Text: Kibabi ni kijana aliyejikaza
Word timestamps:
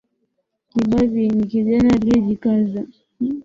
Kibabi 0.69 1.23
ni 1.35 1.45
kijana 1.49 1.93
aliyejikaza 1.93 2.81